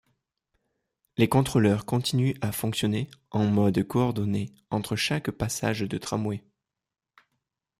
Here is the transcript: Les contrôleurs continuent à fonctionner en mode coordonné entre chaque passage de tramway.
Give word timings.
Les 1.17 1.29
contrôleurs 1.29 1.85
continuent 1.85 2.33
à 2.41 2.51
fonctionner 2.51 3.07
en 3.29 3.45
mode 3.45 3.83
coordonné 3.87 4.51
entre 4.71 4.95
chaque 4.95 5.29
passage 5.29 5.81
de 5.81 5.97
tramway. 5.99 6.43